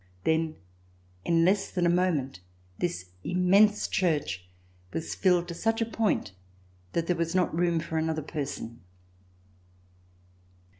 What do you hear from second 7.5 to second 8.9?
room for another person.